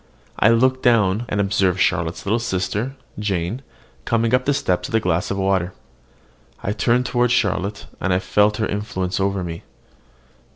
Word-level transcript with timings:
I 0.39 0.49
looked 0.49 0.81
down, 0.81 1.25
and 1.29 1.39
observed 1.39 1.79
Charlotte's 1.79 2.25
little 2.25 2.39
sister, 2.39 2.95
Jane, 3.19 3.61
coming 4.03 4.33
up 4.33 4.45
the 4.45 4.53
steps 4.55 4.89
with 4.89 4.95
a 4.95 4.99
glass 4.99 5.29
of 5.29 5.37
water. 5.37 5.73
I 6.63 6.71
turned 6.71 7.05
toward 7.05 7.29
Charlotte, 7.29 7.85
and 7.99 8.11
I 8.11 8.17
felt 8.17 8.57
her 8.57 8.65
influence 8.65 9.19
over 9.19 9.43
me. 9.43 9.61